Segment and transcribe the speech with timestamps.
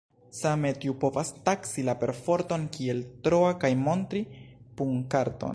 [0.35, 4.27] Same tiu povas taksi la perforton kiel troa kaj montri
[4.81, 5.49] punkarton.